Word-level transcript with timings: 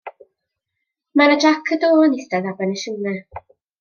Mae 1.21 1.29
'na 1.31 1.35
jac 1.43 1.69
y 1.75 1.77
do 1.83 1.91
yn 2.07 2.17
eistedd 2.21 2.49
ar 2.53 2.57
ben 2.63 2.75
y 2.79 2.83
simne. 2.85 3.15